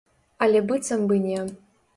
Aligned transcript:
Але 0.45 0.63
быццам 0.71 1.05
бы 1.13 1.23
не. 1.27 1.47